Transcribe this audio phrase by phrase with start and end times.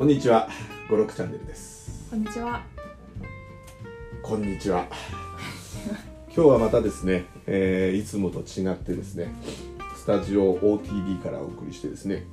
[0.00, 0.48] こんにちは、
[0.88, 2.08] 五六チャンネルです。
[2.08, 2.62] こんにちは。
[4.22, 4.86] こんにちは。
[6.34, 9.30] 今日はまたですね、えーいつもと違ってですね、
[9.94, 12.24] スタジオ OTB からお送りしてですね、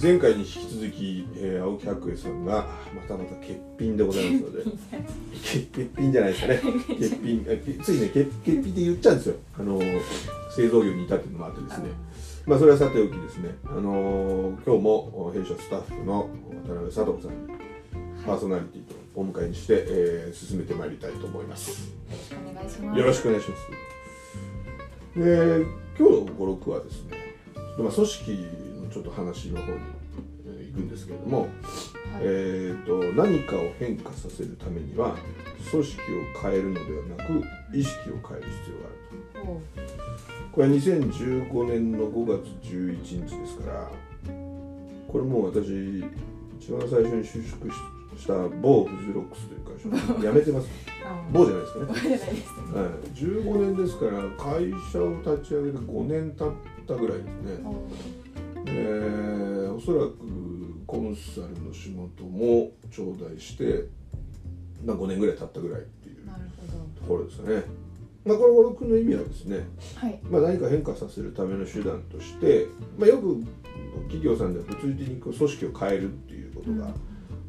[0.00, 9.80] 前回に引き続き、えー青木白衣さんがまたまた欠品でございますので、欠欠品じゃないですかね、欠品、えついね、欠欠品って言っちゃうんですよ、あの
[10.54, 11.88] 製造業に至ってのもあってですね。
[12.46, 16.28] まあそれはさておきですね、あのー今日も弊社スタッフの
[16.66, 17.54] 渡辺佐藤さんに
[18.26, 21.94] パーソナリティとお迎えにして、えー進めてまいりたいと思います。
[22.98, 25.18] よろしくお願いします。
[25.18, 25.64] で、
[25.98, 27.16] 今日の語録はですね、
[27.78, 28.30] まあ、組織
[28.82, 29.78] のちょっと話の方に
[30.46, 31.50] えー行くんですけれども、はい。
[32.20, 35.16] えー、と何かを変化させるためには
[35.70, 37.42] 組織を変えるのではなく
[37.74, 39.03] 意識を変える必要がある
[40.52, 43.90] これは2015年の5月11日ですから
[45.08, 46.04] これもう私
[46.60, 47.74] 一番最初に就職し
[48.18, 50.68] した某フジロックスという会社辞めてます。
[51.04, 51.86] あ某じゃないですかね。
[52.72, 56.52] はい、15年ですから会社を立ち上げて5年経っ
[56.86, 57.32] たぐらいですね。
[58.66, 60.14] えーおそらく
[60.86, 63.88] コンサルの仕事も頂戴して、
[64.84, 66.16] まあ、5年ぐらい経ったぐらいっていう
[66.94, 67.64] ところですかね
[68.24, 69.66] まあこの語録の意味はですね。
[69.96, 70.20] はい。
[70.30, 72.66] まあ、何か変化させるための手段として、
[72.98, 73.44] まあ、よく
[74.04, 76.94] 企業さんでは物理的に組織を変えるっていうことが、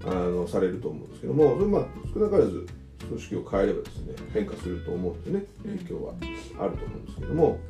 [0.06, 2.68] あのされると思うんですけどもそれまあ少なからず
[3.08, 6.14] 組織を変えればですね変化すると思うんでね影響は
[6.60, 7.58] あると思うんですけども、はい。
[7.58, 7.64] ま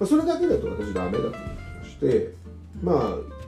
[0.00, 1.38] あ、それだけだと私ダメだと思って
[1.80, 2.34] まして
[2.82, 3.38] まあ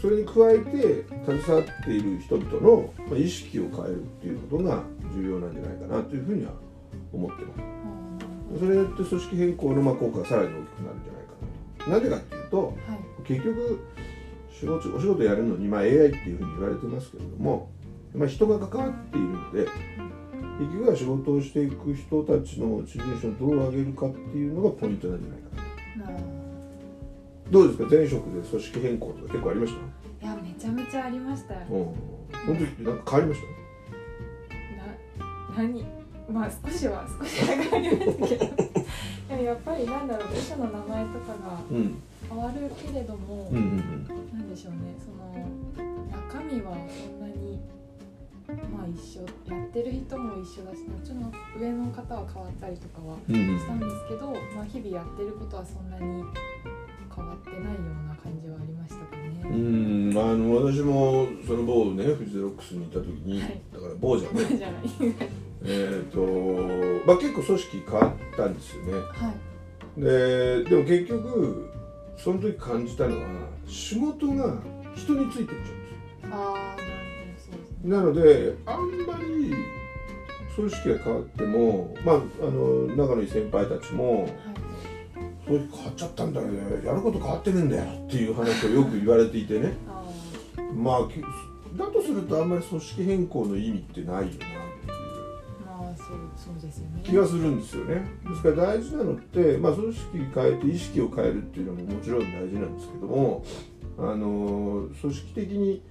[0.00, 4.82] それに加えて携わっている人々のまあ意識を変えるっていうことが
[5.14, 6.52] 重要なんじゃないかなというふうには
[7.12, 7.80] 思ってます。
[8.58, 11.32] それによって組織変更のまあ効果がさらに大きくなるんじゃないか
[11.78, 11.90] なと。
[11.90, 12.74] なぜかっていうとはい。
[13.24, 13.80] 結局
[14.50, 17.70] 仕事お仕事やるのに、まあ、AI っていうふうに言われてますけれども、
[18.14, 19.66] まあ、人が関わっているので
[20.58, 26.22] 結局は仕事をしていく人たちのモチベーションをどう上げるかっていうのがポイントなんじゃないかななあ
[27.50, 27.86] どうですか？
[27.90, 29.72] 前職で組織変更とか結構ありまし
[30.20, 30.26] た？
[30.26, 31.60] いや、めちゃめちゃありましたよ。
[31.70, 31.94] うん
[32.46, 33.40] その時ってなんか変わりまし
[35.56, 35.99] な、 何？
[36.32, 38.56] まあ、少しは、少しは変わりましたけど。
[39.28, 41.60] でも、やっぱり、なんだろう、部署の名前とかが
[42.28, 43.48] 変わるけれども。
[43.50, 44.94] うんうんなんでしょうね。
[44.98, 45.20] その。
[46.10, 47.58] 中身はそんなに。
[48.72, 49.22] まあ、一緒、
[49.54, 53.16] やってる人も一緒だし、もちろん上の方は変わったりとかは。
[53.28, 56.24] うんうんしたんですけど、まあ、日々やってることはそんなに
[57.14, 59.30] 変わってないような感じはありましたかね。
[59.44, 64.82] うんあの私もその某ねフジゼロックスにいた時に、はいだから某じゃねじゃない。
[65.64, 66.20] えっ、と
[67.06, 69.34] まあ結構組織変わったんですよねは
[69.96, 70.00] い。
[70.00, 71.70] ででも結局
[72.16, 73.26] その時感じたのは
[73.66, 74.56] 仕事が
[74.94, 76.76] 人についてっちゃうんですよあ
[77.84, 78.00] あ、な。
[78.02, 79.54] のであんまり
[80.54, 82.20] 組織が変わってもまああ
[82.50, 84.32] の仲のいい先輩たちもはい。
[85.46, 90.02] 組織変わっちゃったんだよねやること変わってるんだよっていう話をよく言われていてねあ
[90.74, 91.20] まあけ
[91.76, 94.69] だとするとあんまり組織変更の意味ってないよな
[96.36, 97.00] そう、ですよね。
[97.04, 103.44] 気がするんですよねですから大事なのって、まあ、組織変えて意識を変えるっていうのももちろん大事なんですけども
[103.98, 105.82] あの組織的に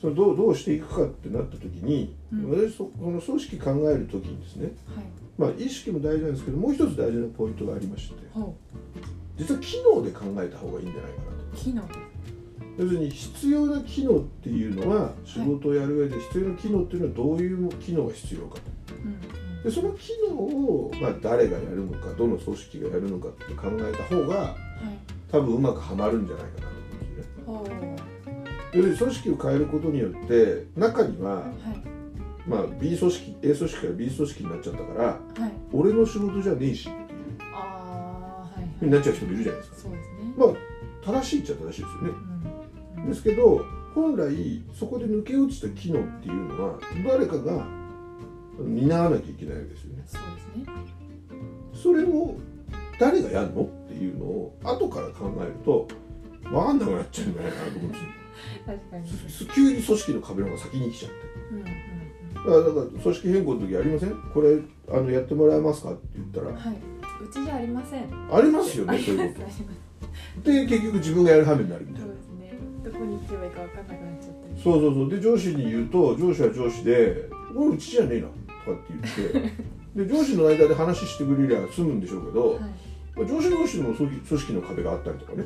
[0.00, 5.04] そのどうどうしていくかってなった時に、うん私そこの組織考える時にですね、はい。
[5.36, 8.54] まあ、意識も大事なんですけどもう一つ大事なポイントがありましてほ
[9.36, 11.82] 実は機能で考えた方がいいんじゃないかなとう、機能。
[12.78, 18.60] 要するに必要な機能っていうのは仕事をやる上で必要な機能っていうのはどういう機能が必要かと。
[19.04, 24.54] うん、でその機能を、まあ、誰がやるのかどの組織がやるのかって考えた方がはい。
[25.30, 26.66] 多分うまくはまるんじゃないかな
[27.44, 27.96] と思うんですよね。
[28.72, 31.48] 要するに組織を変えることによって中には、はい。
[32.48, 35.18] まあ、B 組織 A 組織から B 組織になっちゃったからは
[35.48, 35.52] い。
[35.72, 38.78] 俺の仕事じゃねえしっていうはい。
[38.78, 39.76] ふうになっちゃう人もいるじゃないですか。
[39.82, 40.14] そうですね。
[40.36, 40.48] まあ
[41.20, 41.88] 正しいっちゃ正しいですよね。
[42.98, 43.08] うん。
[43.10, 47.66] ですけど本来そこで抜け落ちた機能っていうのは誰かが
[48.62, 50.02] 担わなきゃいけないわけですよね。
[50.06, 50.74] そうですね。
[51.74, 52.36] それを
[52.98, 55.86] 誰がやるのっていうのを後から考えると
[56.42, 58.08] 分かんなくなっちゃうんじゃないかなと思うんですよ。
[58.66, 59.08] 確かに。
[59.30, 61.16] す急に組織の壁の方が先に来ちゃって。
[61.52, 61.70] うん、うん、だ
[62.42, 64.10] からだから組織変更の時ありません？
[64.34, 64.58] これ
[64.90, 66.54] あのやってもらえますかって言ったうん。
[66.54, 66.74] らはい。
[66.74, 68.02] うちじゃありません。
[68.32, 69.14] ありますよあります。
[69.14, 69.62] ねそういうこあります。
[70.42, 72.58] とで結局自分がやる羽目になるみたいなそうですね。
[72.84, 74.62] どこに行けばいいかわかんなくなっちゃったり。
[74.62, 78.32] そうそうそうで上司に言うと上司は上司で「これうちじゃねえな」と
[78.68, 82.60] かって言ってで上司の間で話してくれりゃ済むんでしょうけど、はい。
[82.60, 85.44] まあ上司同士でも組織の壁があったりとかね。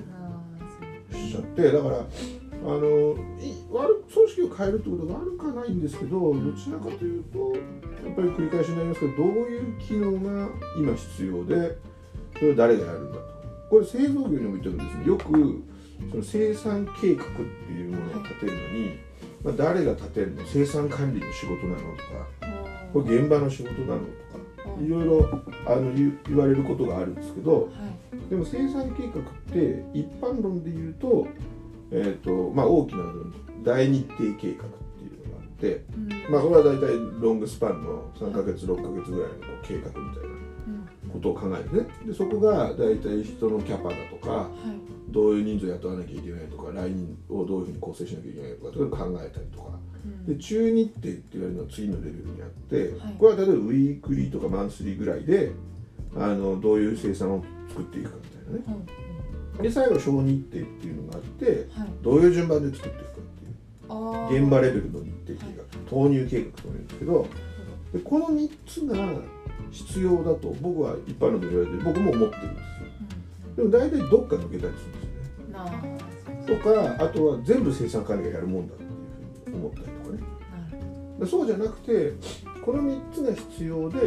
[1.12, 10.48] しちゃってだからあのい悪組織を変えるってことが悪くはないんですけどどちらかというとやっぱり繰り返しになりますけどどういう機能が
[10.78, 11.76] 今必要で
[12.34, 13.24] それを誰がやるんだと。
[13.70, 15.62] これ製造業においてもですねよく
[16.10, 17.26] その生産計画っ
[17.66, 18.98] ていうものを立てるのに、
[19.44, 20.42] まあ、誰が立てるの？
[20.46, 22.61] 生産管理の仕事なのとか
[22.92, 24.06] これ現場の仕事なのと
[24.66, 28.30] かいろいろあの言言われることがあるんですけどはい。
[28.30, 31.26] でも生産計画って一般論で言うと,、
[31.90, 33.04] えーとまあ、大きな
[33.62, 36.32] 大日程計画っていうのがあって、うん。
[36.32, 40.28] まあ、これは大体ロングスパンの3ヶ月6ヶ月ぐらいのこう計画みたいな
[41.04, 41.86] うんことを考えてね。
[42.06, 49.70] でそこが大体人のキャパだとかはいどういう人数雇わなきゃいけないとか来人をどういうふうに構成しなきゃいけないとかとか考えたりとか。
[50.04, 50.26] うん。
[50.26, 53.14] で中日程って言われるのは次のレベルにあって、はい。
[53.18, 55.52] これは例えばウィークリーとかマンスリーぐらいで
[56.16, 58.84] あのどういう生産を作っていくかみたいなね。
[59.56, 59.62] うん。
[59.62, 61.88] で最後小日程っていうのがあってはい。
[62.02, 64.42] どういう順番で作っていくかっていう。
[64.42, 67.26] 現場レベルの日程計画、投入計画というんですけど
[67.92, 69.20] でこの3つが
[69.70, 72.72] 必要だと僕は一般論で言われて僕も思ってるんですよ。
[73.56, 75.01] でも大体どっか抜けたりするんです
[76.46, 78.90] とかあとは全部生産管理がやるもんだっていう
[79.44, 80.16] ふうに思ったりとか
[81.20, 81.26] ね。
[81.26, 82.12] そうじゃなくて
[82.64, 83.98] この3つが必要で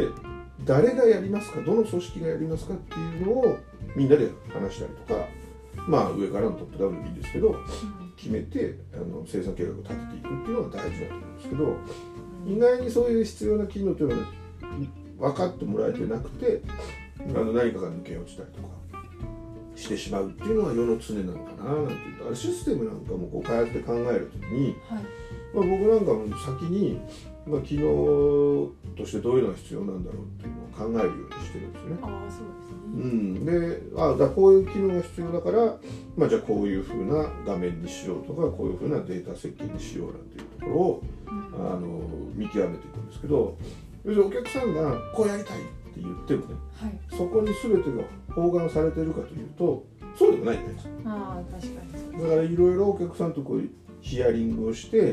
[0.64, 3.58] 誰がやりますかどの組織がやりますかっていうのを
[3.94, 5.26] みんなで話したりとか
[5.86, 7.54] まあ上からのトップダウンでもいいですけど
[8.16, 14.28] 決めてあの生産計画を立てていくっていうのが大事だと思うんですけどうん意外にそういう必要な機能というのは
[15.32, 16.60] 分かってもらえてなくて
[17.18, 18.68] あの何かが抜け落ちたりとか
[19.76, 25.02] してしまうっていうのが世の常なのかななんていうとあれシステムなんかもこう開発で考えるときにはい。
[25.54, 27.00] まあ、僕なんかも先に、
[27.46, 31.96] まあ、機能としてどういうのが必要なんだろうっていうのを考えるようにしてるんですよね。
[32.02, 33.14] ああそううですね。
[33.14, 35.76] ん、であだこういう機能が必要だから、
[36.16, 41.36] まあ、じゃあこういうふうな画面にしようとかこういうふうなデータ設計にしようなんていうところをうん。
[41.56, 42.00] あの
[42.34, 43.56] 見極めていくんですけど
[44.04, 45.58] 要するにお客さんがこうやりたい
[46.00, 46.98] って言ってもねはい。
[47.10, 48.04] そこに全てが
[48.34, 49.84] 包含されてるかというと
[50.18, 51.82] そうでもないじゃないですかああ確か
[52.16, 53.62] にだからいろいろお客さんとこう
[54.00, 55.12] ヒアリングをしてはい。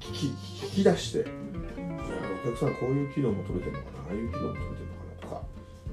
[0.00, 0.26] 聞き
[0.66, 1.24] 聞き出して
[2.44, 5.42] お客さんこういう機能求めてるのかなああいう機能求めてるのかなとか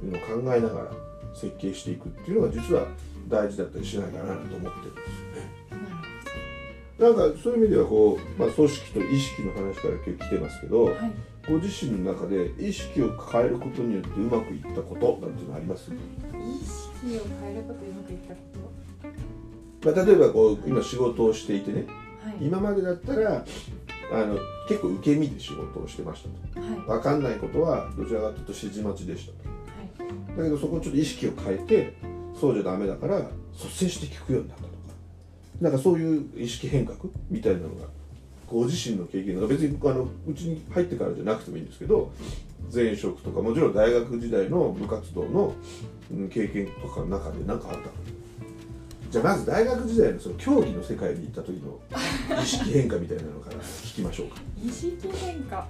[0.03, 0.91] いうのを考えながら
[1.33, 2.87] 設計していくっていうのが実は
[3.27, 5.93] 大事だったりしないかなと思ってるんですよね。
[6.99, 11.11] なんかそういう意味ではこう、まあ、組織と意識の話から今日来てますけどはい
[11.47, 15.95] ご自身の中で意識を変えることによってうまくいったことなんていうのあります、意
[16.65, 18.39] 識を変えることうまくいったこ
[19.83, 21.81] まあ、例えばこう今仕事をしていてね。
[21.83, 21.95] とは
[22.39, 22.45] い。
[22.45, 23.43] 今までだったら
[24.11, 24.37] あの
[24.69, 26.65] 結構受け身で仕事をしてましたと。
[26.65, 26.79] はい。
[26.79, 29.49] 分かんないことはどちらかというと指示待ちでしたと。
[29.49, 30.37] はい。
[30.37, 31.97] だけどそこをちょっと意識を変えて
[32.39, 33.19] そうじゃダメだから
[33.53, 34.73] 率先して聞くようになったとか。
[35.59, 36.97] なんかそういう意識変革
[37.29, 37.87] みたいなのが
[38.53, 42.11] ご自身の経験が別にあのうちに入ってからじゃなくてもいいんですけど
[42.71, 45.53] 前職とかもちろん大学時代の部活動の
[46.11, 47.89] うん経験とかの中で何かあった
[49.09, 51.79] じゃあまず大学時代のその競技の世界に行った時の
[52.41, 54.35] 意識変化みたいなのから聞きましょうか？
[54.63, 55.67] 意識変化。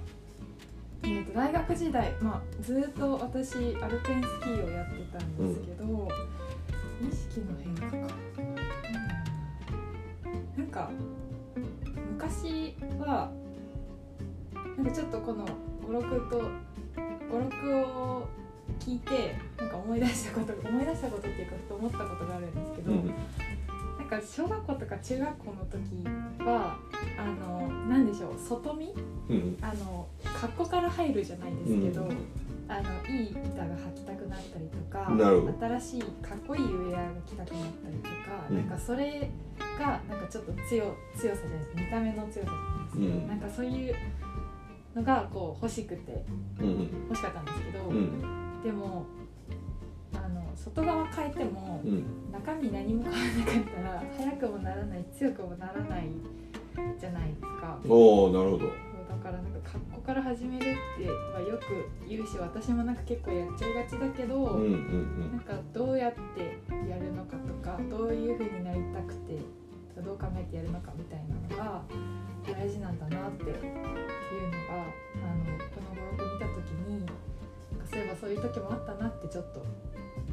[1.02, 6.08] えー、と大学時代、まあ、ずっと私アルペンスキーをやってたんですけど、
[7.02, 8.14] 意識の変化か、
[10.56, 10.64] うん。
[10.64, 10.90] なんか
[12.24, 13.30] 昔は
[14.76, 15.44] なんかちょっとこの
[15.86, 16.38] 語録と
[17.30, 18.26] 語録を
[18.80, 25.78] 聞いてなんか思い出したこと思い出したことっていうかふと思ったことがあるんですけど、なんか小学校とか中学校の時
[26.46, 26.78] は
[27.18, 28.94] あのなんでしょう外見？
[29.28, 29.58] うん。
[29.60, 30.08] あの
[30.40, 32.16] 格好から入るじゃないですけど、うん
[32.66, 35.06] あのいい板が履きたくなったりとか
[35.78, 38.56] 新しいかっこいいウェアが着たくなったりとか、うん。
[38.56, 39.30] なんかそれ
[39.78, 41.70] がなんかちょっと強強さじゃないです。
[41.76, 42.96] 見た目の強さじゃないです。
[42.96, 43.28] けど、うん。
[43.28, 43.94] なんかそういう
[44.94, 46.24] のがこう欲しくて
[46.60, 46.90] うんうん。
[47.08, 49.04] 欲しかったんですけど、うんでも
[50.14, 52.32] あの外側変えても、うん。
[52.32, 56.08] 中身何も変わらなかったら速くもならない強くもならない
[56.98, 57.78] じゃないですか。
[57.88, 58.93] おおなるほど。
[59.24, 69.38] だからなんか格好から始めるってはよく言うし私もなんか結構やっちゃいがちだけど、うんうんなんかどうやってやるのかとかどういう風になりたくて
[70.04, 71.82] どう考えてやるのかみたいなのが
[72.46, 79.64] 大事なんだなっていうのがあのこの語録見た時になんかそういえばそういう時もあったなってちょっと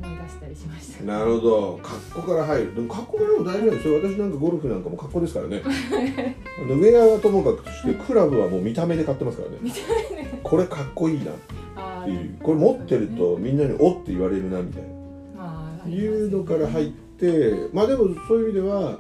[0.03, 1.03] 思い出したりしました。
[1.03, 1.79] なるほど。
[1.84, 2.75] 格好から入る。
[2.75, 3.96] でも格好からも大事なんですよ。
[3.96, 5.62] 私なんかゴルフなんかも格好ですからね。
[5.65, 9.58] あのウェアはともかくとしてクラブはもう見た目で買ってますからね。
[9.62, 9.77] 見た
[10.10, 10.39] 目で。
[10.43, 11.36] これかっこいいなっ
[11.75, 12.38] あていう。
[12.41, 14.89] これ持ってるとみんなに「おっ」て言われるなみたいな。
[15.38, 18.98] まあいうのから入ってまあでもそういう意味では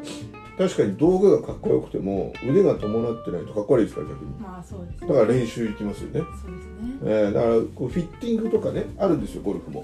[0.57, 4.31] 確かに道具がかっこよくても腕が伴ってないとかっこ悪いですから逆に。
[4.39, 6.97] まあそうですだから練習行きますよね、そうですね。
[7.03, 9.83] えーだからこうフィッティングとかねあるんですよゴルフも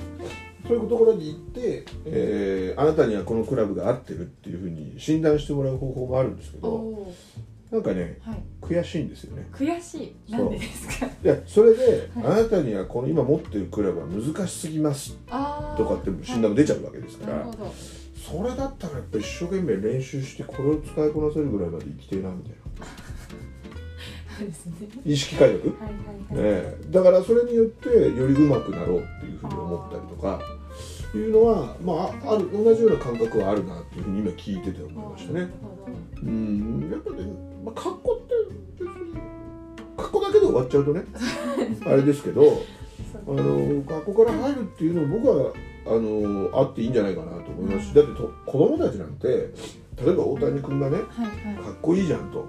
[0.68, 7.14] そういうところに行って、えーあなたにはこのクラブが合ってるっていうふうに診断してもらう方法もあるんですけおどお
[7.72, 8.44] なんかねーはい。
[8.62, 9.48] 悔しいんですよね。
[9.52, 10.32] 悔しい。
[10.32, 11.06] なんでですか？
[11.06, 12.26] いやそれで、はい。
[12.40, 17.74] あなたにはこの今持ってるクラブは難しすぎますとかって診断も出ちゃうわけですから、なるほど。
[18.16, 22.86] それだったらやっぱり一生懸命練習してこれを使いこなせるぐらいまで生きてえなみたいな
[24.38, 24.74] そうですね。
[25.06, 25.94] 意識改革、はい
[26.32, 26.92] はいはい、ええ。
[26.92, 30.40] だからそれによってより上手くなろうっていうふうに思ったりとか
[31.16, 35.48] いうのはまああある同じような感覚はあるなっていうふうに今聞いてて思いましたね。
[36.22, 36.90] うん。
[36.92, 37.24] やっぱね、
[37.66, 38.34] まあ、格好って
[38.80, 39.20] 別に
[39.98, 41.04] 格好だけで終わっちゃうとね
[41.86, 42.62] あれですけど
[43.28, 45.54] あの学校から入るっていうのも僕は
[45.88, 51.06] あのあっていいんじゃないかなと思いますしだってと子供たちなんて例えば大谷君がねはい
[51.56, 52.40] かっこいいじゃんと。
[52.40, 52.46] は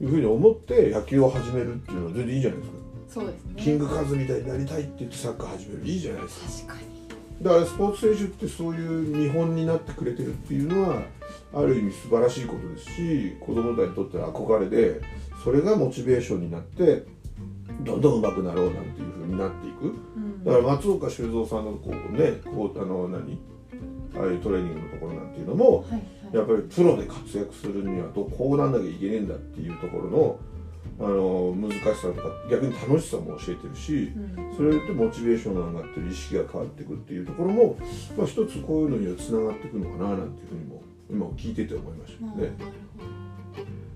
[0.00, 2.76] いうふうに思って野球を始めるっていうのは全然いいじゃないですか。
[3.08, 3.54] そうですね。
[3.56, 6.74] キングカズみたいになりたいって言ってサッカー始めるいいじゃないですか。
[6.74, 6.96] 確かに。
[7.42, 11.02] だからスポーツ選手ってそういう見本になってくれてるっていうのは
[11.54, 15.00] ある意味素晴らしいことですし子供たちにとっては憧れで
[15.44, 17.04] それがモチベーションになって
[17.82, 19.84] どんどん上手くなろうなんていうふうになっていく。
[19.84, 20.44] うん。
[20.44, 23.38] だから松岡修造さんのこうねこうあの何？
[24.16, 26.02] ああいうトレーニングのところなんていうのもはいはい
[26.36, 30.38] やっぱりプロで活躍するにはどうこうなんなきゃいけねえんだっていうところの
[30.98, 34.54] あの難しさとか逆に楽しさも教えてるしうん。
[34.56, 37.76] それによってモチベーションが上がってる意識が変わってくるっていうところも、
[38.16, 42.52] まあ、一つこういうのにはつながっていくのかななんていうふうにも今聞いてて思いましたね。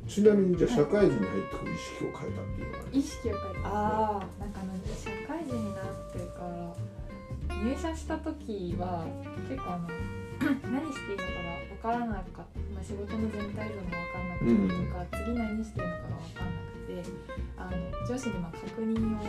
[0.06, 4.61] ちなみにじゃあ社会人に入って意識を変えたっていうのはね意識を変えああなんか
[4.99, 6.90] 社会人になってから
[7.62, 9.06] 入社した時は
[9.49, 9.88] 結構あの
[10.64, 11.25] 何していいの
[11.82, 12.42] かが分からなかった、
[12.73, 17.04] まあ、仕事の全体像も分からなかったりとか、次何していいのかが分からなくて
[17.56, 19.23] あの上司にまあ確認を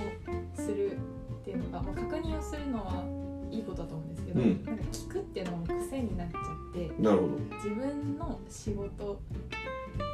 [0.55, 0.97] する
[1.41, 3.03] っていうのが、まあ、確認をするのは
[3.51, 4.65] いいことだと思うんですけど、うん。
[4.65, 7.37] なんか聞くっていうのがもう癖になっちゃってなるほど。
[7.55, 9.21] 自分の仕事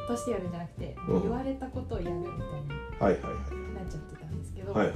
[0.08, 1.22] としてやるんじゃなくて、うん。
[1.22, 2.40] 言われたことをやるみたいに
[3.00, 4.96] はいはいはなっちゃってたんですけど、いはいはい。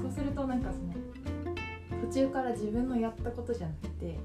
[0.00, 0.94] そうするとなんかその
[2.06, 4.18] 途中から自分のやったことじゃなくて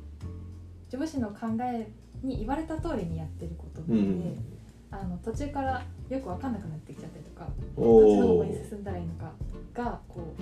[0.92, 1.88] 上司の考え
[2.22, 4.46] に言われた通りにやってることなので、うん
[4.94, 9.32] あの途中からよく分かんなくなってきちゃったりとかおどっちの方向にお進んだらいいのか
[9.74, 10.36] がこ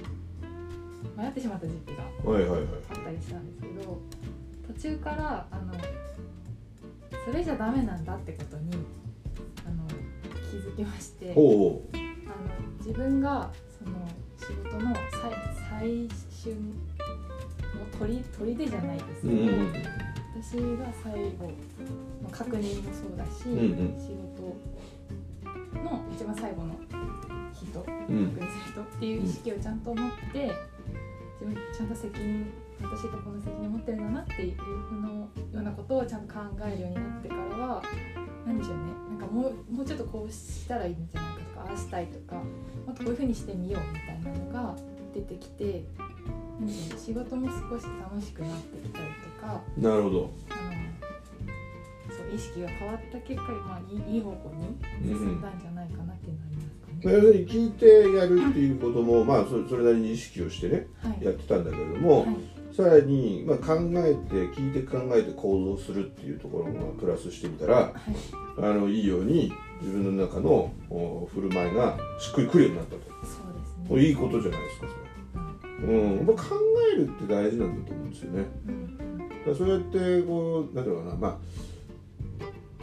[1.15, 4.01] う迷ってしまった時期があったりしたんですけど
[4.74, 5.74] 途中からあの
[7.25, 8.72] それじゃダメなんだってことに
[9.68, 9.88] あの
[10.50, 11.32] 気づきまして。
[11.32, 11.79] あの
[12.79, 16.08] 自分がその仕事の最最
[16.44, 16.60] 終の
[18.00, 18.24] 取り
[18.56, 20.08] 砦じゃないですけど、うん
[20.50, 21.46] 私が最後
[22.24, 23.98] の確認もそうだし、んうん。
[24.00, 24.58] 仕事
[25.84, 26.75] の一番最後の
[27.53, 28.29] 人確うん。
[28.29, 30.51] 認する人っていう意識をちゃんと持って
[31.39, 32.51] 自分ちゃんと責任
[32.82, 37.84] 私がこの責任を持ってるんだなっていうのようなことをちゃんと考えるようになってからは
[38.48, 38.84] 何でしょうね。
[39.20, 42.41] なんかもうもうちょっとこうしたらいいんじゃないかとかああしたいとかも
[42.91, 44.75] っとこういうふうにしてみようみたいなのが
[45.13, 45.84] 出てきて
[46.60, 47.00] 何でしょうね。
[47.06, 49.28] 仕事も少し楽しくなってきたりとか
[49.77, 50.31] なるほど。
[52.10, 54.51] そう意識が変わった結果、まあ、いい方向
[55.01, 57.00] に進んだんじゃないかなっていうのはありますかね。
[57.03, 57.86] まあ要するに聞いて
[58.17, 61.25] やるっていうこともまあそそれなりに意識をしてねはい。
[61.25, 62.36] やってたんだけれども、はい。
[62.75, 67.93] さらに、まあ、考えて聞いて考えて行動するっていうところもプラスしてみたらはい。
[68.58, 73.01] あのいいように自分の中のお振る舞いがしっくりくるようになったと。
[73.25, 73.53] そう
[73.88, 74.08] ですね。
[74.10, 74.88] いいことじゃないですか
[75.81, 76.55] それ、うん、やっぱ考
[76.93, 78.46] えるって大事なんだと思うんですよね。
[78.67, 79.08] うん
[79.46, 81.38] そうやってこうなんていうのかなまあ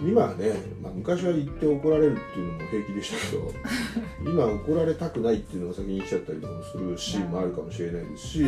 [0.02, 3.52] 今はね、まあ、昔は言って怒られるっていうのも平気でしたけど
[4.30, 8.44] 今怒られたくないっていうのが先に来ちゃったりとかもするシーンもあるかもしれないですし、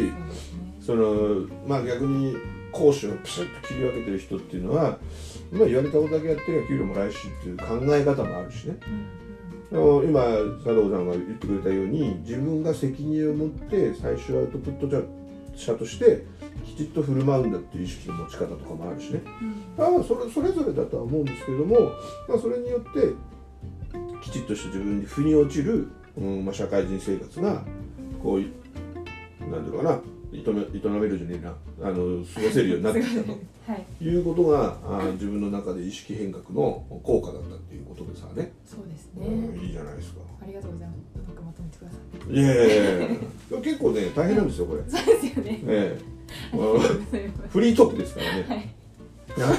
[0.79, 2.37] そのまあ逆に
[2.71, 4.99] 講師をピシッと切り分けてる人っていうのは、
[5.51, 7.65] まあ、言われたことだけやってりゃ給料もらえるしっていう考
[7.97, 8.77] え方もあるしね。
[8.87, 9.19] うん
[9.71, 10.23] 今
[10.65, 14.89] 佐藤さんが言ってくれたように自分が責任を持って最終アウトプット
[15.61, 16.25] 者として
[16.65, 19.21] きちっと振る舞うんだっていう意識の持ち方とかもあるしね。
[19.41, 19.65] うん。
[19.77, 21.93] まあそれそれぞれだとは思うんですけれども、
[22.29, 23.15] まあ、それによって
[24.23, 27.65] きちっとした自分に腑に落ちる、うんまあ、社会人生活が
[28.23, 28.53] こうい
[29.41, 30.01] なんていうのかな
[30.33, 31.55] 営めるじゃねえな
[31.89, 33.33] あの過ごせるようになってきたと
[33.69, 39.29] はい、いうことがあ自分の中で意識変革の効果だったっていうことでさね、そうですうね。
[39.29, 40.21] ん、いいじゃないですか。
[40.43, 40.99] ありがとうございます。
[41.17, 41.97] うまくまとめてくださ
[42.31, 42.33] い。
[42.33, 43.11] いやいやい
[43.53, 44.81] や結構ね大変なんですよこれ。
[44.89, 45.63] そうですよね。
[45.67, 46.03] ええ
[46.53, 47.49] ありがとうございます。
[47.51, 48.45] フリートークですからね。
[48.49, 48.55] は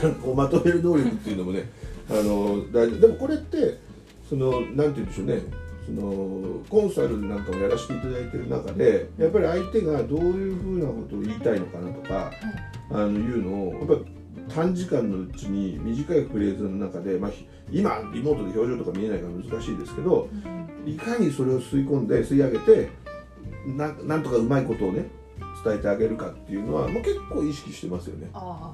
[0.09, 0.15] い。
[0.21, 1.69] こうまとめる能力っていうのもね
[2.09, 3.77] あの大事でもこれって
[4.27, 5.39] そのなんて言うんでしょうね
[5.89, 12.33] そのコンサルなんかもやらせていただいてる中でやっぱり相手がどういうふうなことを言いたいのかなとかはい
[12.91, 20.91] あのいうのをやっぱ短時間のうちに短いフレーズの中で、まあ、ひ今リモートで表情とか見えないから難しいですけどうん。
[20.91, 22.89] いかにそれを吸い込んで吸い上げて
[23.67, 25.05] ななんとかうまいことをね
[25.63, 28.29] 伝えてあげるかっていうのは、まあ、結構意識してますよね。
[28.33, 28.71] あ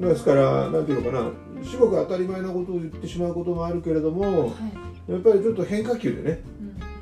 [0.00, 1.30] ですからなんていうのかな
[1.62, 6.40] 至極当たり前なことを言ってしまうこともあるけれどあもはいやっぱりちょっと変化球でね、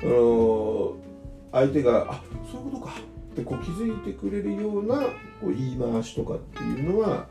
[0.01, 0.95] うんあの
[1.51, 2.21] 相手があ
[2.51, 2.91] そういうことか
[3.31, 4.97] ってこう気づいてくれるような
[5.41, 7.27] こう言い回しとかっていうのは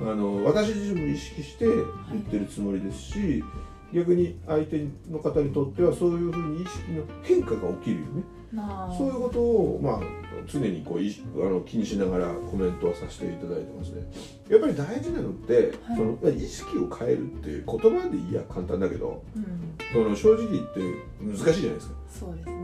[0.00, 3.44] あの私自身も意識して言ってるつもりですし、
[3.92, 8.22] 逆に相手の方にとってはそういうふうに意識の変化が起きるよね。
[8.52, 10.00] まあそういうことを、まあ、
[10.46, 14.02] 常にこういあの気にしながらコメントはさせていただいてますね。
[14.48, 15.54] やっぱり大事なのって、
[15.84, 20.80] はいその意識を変えるっていう言葉でいいや簡単だけどうんその正直言って
[21.20, 21.94] 難しいじゃないですか。
[22.08, 22.56] そうですね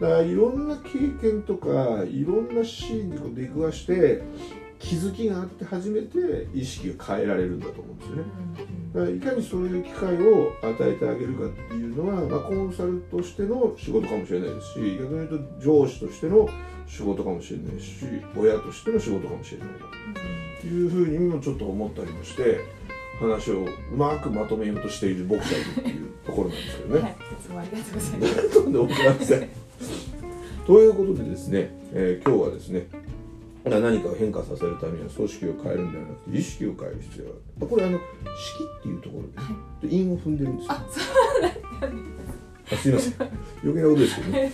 [0.00, 4.22] だからいろんな経験とかいろんなシーンにこう出くわして
[4.82, 8.22] 気づきがあって初めて意識が変えられるんだと思うんですよね。
[8.92, 16.48] だからいかにそういう機会を与えてあげるかっていうのは、まあ、コンサルとしての仕事かもしれないですし逆に言うと上司としての
[16.86, 18.04] 仕事かもしれないし
[18.36, 19.68] 親としての仕事かもしれない
[20.60, 22.60] というふうにもちょっと思ったりもして
[23.18, 26.98] 話をうまくまとめようとしている僕がいるっていうところなんですけどね。
[26.98, 29.48] うんはいいつもありがとうございます とんでもございません。
[30.66, 32.98] ということでですね、えー今日はですねな
[33.64, 37.66] 何かを変化させるためには組織を変えるんではなくて意識を変える必要がある。
[37.68, 40.72] これあの式っていうところで、は韻を踏んでるんですよ。
[40.72, 41.00] あそ
[41.38, 41.52] うなん
[42.72, 43.14] あすいません。
[43.62, 44.52] 余計なことですけどね。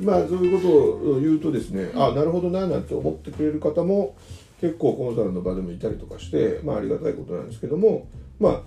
[0.00, 0.74] まあそういうこと
[1.16, 4.16] を言うとですねあなるほどななんて思ってくれる方も
[4.60, 8.06] 結構コンサルの場でもいたりとかしてまあありがたいことなんですけども
[8.38, 8.62] まあ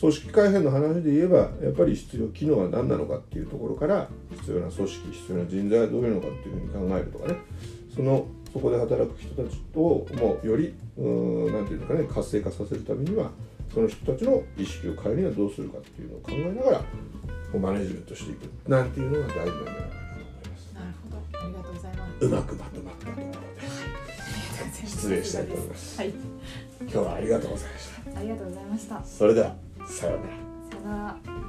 [0.00, 7.36] 組織改変の話で言えばやっぱり必要機能は何なのかっていうところから必要な組織必要な人材はどういうのかっていうふうに考えるとかね。
[7.94, 13.30] そのそこで働く人たちともうよりうなんていうのかね活性化させるためには
[13.72, 16.82] その人たちの意識を変えるにはどうするかっていうのを考えながら
[17.58, 18.50] マネジメントしていく。
[18.68, 20.74] なんていうのが大事なんじゃないかなと思います。
[20.74, 21.38] なるほど。
[21.38, 22.26] ありがとうございます。
[22.26, 25.98] うまくまとまったところで失礼したいと思います。
[25.98, 26.12] はい。
[26.80, 28.20] 今日はありがとうございました。
[28.20, 29.04] ありがとうございました。
[29.04, 29.54] それでは
[29.86, 30.32] さようなら。
[30.70, 31.47] さよなら